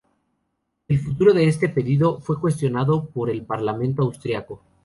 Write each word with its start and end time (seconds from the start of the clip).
El 0.87 0.97
futuro 0.97 1.31
de 1.31 1.45
este 1.47 1.69
pedido 1.69 2.19
fue 2.21 2.39
cuestionado 2.39 3.05
por 3.05 3.29
el 3.29 3.45
Parlamento 3.45 4.01
austriaco. 4.01 4.63